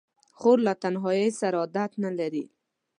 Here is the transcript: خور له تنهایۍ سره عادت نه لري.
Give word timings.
خور 0.37 0.57
له 0.67 0.73
تنهایۍ 0.81 1.29
سره 1.41 1.57
عادت 1.61 1.91
نه 2.03 2.11
لري. 2.19 2.45